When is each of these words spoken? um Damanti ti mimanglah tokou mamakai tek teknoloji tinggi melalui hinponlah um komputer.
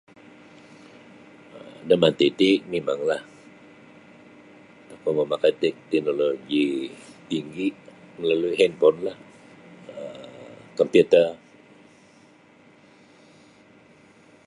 um 1.57 1.77
Damanti 1.87 2.27
ti 2.39 2.49
mimanglah 2.71 3.21
tokou 4.87 5.11
mamakai 5.17 5.53
tek 5.61 5.75
teknoloji 5.89 6.63
tinggi 7.29 7.67
melalui 8.19 8.55
hinponlah 8.61 9.17
um 10.01 10.55
komputer. 10.79 11.29